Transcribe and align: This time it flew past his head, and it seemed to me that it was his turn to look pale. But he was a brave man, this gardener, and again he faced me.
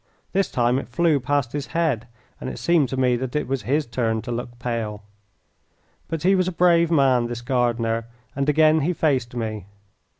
This 0.33 0.49
time 0.49 0.79
it 0.79 0.89
flew 0.89 1.19
past 1.19 1.51
his 1.51 1.67
head, 1.77 2.07
and 2.39 2.49
it 2.49 2.57
seemed 2.57 2.89
to 2.89 2.97
me 2.97 3.15
that 3.17 3.35
it 3.35 3.47
was 3.47 3.61
his 3.61 3.85
turn 3.85 4.23
to 4.23 4.31
look 4.31 4.57
pale. 4.57 5.03
But 6.07 6.23
he 6.23 6.33
was 6.33 6.47
a 6.47 6.51
brave 6.51 6.89
man, 6.89 7.27
this 7.27 7.41
gardener, 7.41 8.07
and 8.35 8.49
again 8.49 8.79
he 8.79 8.93
faced 8.93 9.35
me. 9.35 9.67